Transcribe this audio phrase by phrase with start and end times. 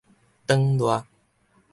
[0.47, 1.05] 轉熱